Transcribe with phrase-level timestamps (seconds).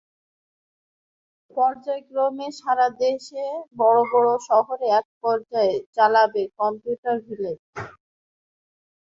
[1.57, 3.45] পর্যায়ক্রমে সারা দেশে
[3.79, 7.59] বড় বড় শহরে এ কার্যক্রম চালাবে কম্পিউটার ভিলেজ।